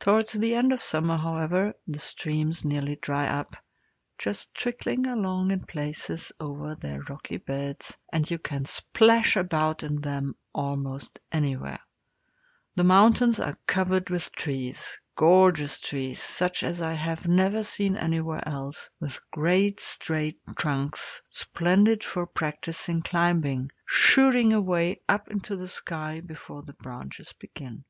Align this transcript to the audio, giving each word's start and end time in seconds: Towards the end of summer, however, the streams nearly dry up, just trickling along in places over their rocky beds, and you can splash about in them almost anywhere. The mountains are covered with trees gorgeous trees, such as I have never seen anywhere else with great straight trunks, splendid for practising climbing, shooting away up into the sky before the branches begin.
Towards 0.00 0.32
the 0.32 0.54
end 0.54 0.72
of 0.72 0.80
summer, 0.80 1.18
however, 1.18 1.74
the 1.86 1.98
streams 1.98 2.64
nearly 2.64 2.96
dry 2.96 3.26
up, 3.28 3.54
just 4.16 4.54
trickling 4.54 5.06
along 5.06 5.50
in 5.50 5.60
places 5.66 6.32
over 6.40 6.74
their 6.74 7.02
rocky 7.02 7.36
beds, 7.36 7.94
and 8.10 8.30
you 8.30 8.38
can 8.38 8.64
splash 8.64 9.36
about 9.36 9.82
in 9.82 10.00
them 10.00 10.36
almost 10.54 11.20
anywhere. 11.30 11.80
The 12.76 12.84
mountains 12.84 13.38
are 13.38 13.58
covered 13.66 14.08
with 14.08 14.32
trees 14.32 14.98
gorgeous 15.16 15.80
trees, 15.80 16.22
such 16.22 16.62
as 16.62 16.80
I 16.80 16.94
have 16.94 17.28
never 17.28 17.62
seen 17.62 17.94
anywhere 17.94 18.40
else 18.48 18.88
with 19.00 19.20
great 19.30 19.80
straight 19.80 20.40
trunks, 20.56 21.20
splendid 21.28 22.02
for 22.02 22.26
practising 22.26 23.02
climbing, 23.02 23.70
shooting 23.84 24.54
away 24.54 25.02
up 25.10 25.28
into 25.30 25.56
the 25.56 25.68
sky 25.68 26.22
before 26.22 26.62
the 26.62 26.72
branches 26.72 27.34
begin. 27.38 27.84